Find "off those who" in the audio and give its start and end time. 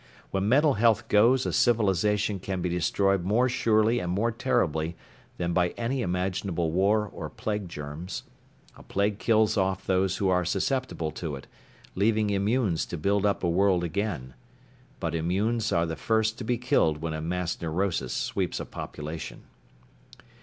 9.57-10.27